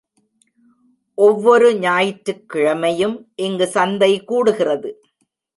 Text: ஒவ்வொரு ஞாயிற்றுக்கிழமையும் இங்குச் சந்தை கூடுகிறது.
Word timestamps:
ஒவ்வொரு 1.17 1.67
ஞாயிற்றுக்கிழமையும் 1.79 3.15
இங்குச் 3.35 3.73
சந்தை 3.77 4.11
கூடுகிறது. 4.27 4.91